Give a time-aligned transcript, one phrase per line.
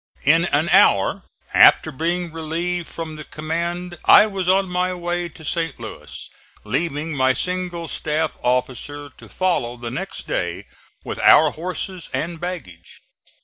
[0.23, 5.45] In an hour after being relieved from the command I was on my way to
[5.45, 5.79] St.
[5.79, 6.27] Louis,
[6.63, 10.65] leaving my single staff officer(*6) to follow the next day
[11.03, 13.01] with our horses and baggage.